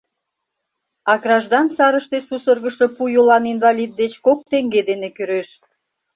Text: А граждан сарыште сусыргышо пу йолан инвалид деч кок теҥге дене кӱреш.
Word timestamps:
А 1.11 1.13
граждан 1.23 1.67
сарыште 1.75 2.17
сусыргышо 2.27 2.85
пу 2.95 3.03
йолан 3.15 3.43
инвалид 3.53 3.91
деч 4.01 4.13
кок 4.25 4.39
теҥге 4.49 4.81
дене 4.89 5.09
кӱреш. 5.15 5.49